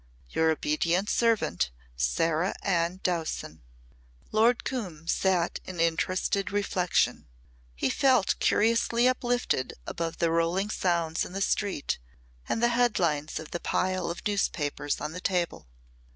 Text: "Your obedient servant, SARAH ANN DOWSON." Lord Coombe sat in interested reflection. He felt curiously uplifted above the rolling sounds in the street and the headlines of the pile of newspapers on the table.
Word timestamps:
"Your 0.31 0.49
obedient 0.49 1.11
servant, 1.11 1.69
SARAH 1.95 2.55
ANN 2.63 3.01
DOWSON." 3.03 3.61
Lord 4.31 4.63
Coombe 4.63 5.07
sat 5.07 5.59
in 5.63 5.79
interested 5.79 6.51
reflection. 6.51 7.27
He 7.75 7.91
felt 7.91 8.39
curiously 8.39 9.07
uplifted 9.07 9.75
above 9.85 10.17
the 10.17 10.31
rolling 10.31 10.71
sounds 10.71 11.23
in 11.23 11.33
the 11.33 11.39
street 11.39 11.99
and 12.49 12.63
the 12.63 12.69
headlines 12.69 13.37
of 13.39 13.51
the 13.51 13.59
pile 13.59 14.09
of 14.09 14.25
newspapers 14.27 14.99
on 14.99 15.11
the 15.11 15.21
table. 15.21 15.67